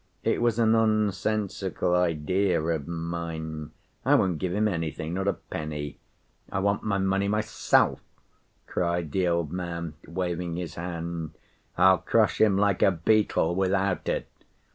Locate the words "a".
0.57-0.65, 5.27-5.33, 12.81-12.89